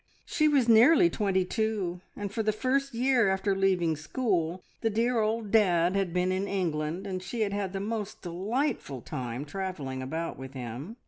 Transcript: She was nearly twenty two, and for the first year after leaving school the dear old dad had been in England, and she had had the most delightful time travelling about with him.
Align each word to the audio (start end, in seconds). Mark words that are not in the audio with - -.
She 0.25 0.47
was 0.47 0.67
nearly 0.67 1.11
twenty 1.11 1.45
two, 1.45 2.01
and 2.15 2.31
for 2.31 2.41
the 2.41 2.51
first 2.51 2.95
year 2.95 3.29
after 3.29 3.55
leaving 3.55 3.95
school 3.95 4.63
the 4.81 4.89
dear 4.89 5.19
old 5.19 5.51
dad 5.51 5.95
had 5.95 6.11
been 6.11 6.31
in 6.31 6.47
England, 6.47 7.05
and 7.05 7.21
she 7.21 7.41
had 7.41 7.53
had 7.53 7.71
the 7.71 7.79
most 7.79 8.23
delightful 8.23 9.01
time 9.01 9.45
travelling 9.45 10.01
about 10.01 10.39
with 10.39 10.53
him. 10.55 10.95